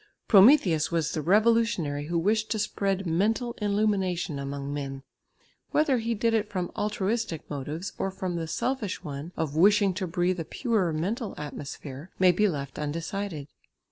Prometheus 0.27 0.91
was 0.91 1.11
the 1.11 1.21
revolutionary 1.21 2.07
who 2.07 2.17
wished 2.17 2.49
to 2.49 2.57
spread 2.57 3.05
mental 3.05 3.53
illumination 3.61 4.39
among 4.39 4.73
men. 4.73 5.03
Whether 5.69 5.99
he 5.99 6.15
did 6.15 6.33
it 6.33 6.49
from 6.49 6.71
altruistic 6.75 7.47
motives, 7.51 7.93
or 7.99 8.09
from 8.09 8.35
the 8.35 8.47
selfish 8.47 9.03
one 9.03 9.31
of 9.37 9.55
wishing 9.55 9.93
to 9.93 10.07
breathe 10.07 10.39
a 10.39 10.43
purer 10.43 10.91
mental 10.91 11.35
atmosphere, 11.37 12.09
may 12.17 12.31
be 12.31 12.47
left 12.47 12.79
undecided. 12.79 13.47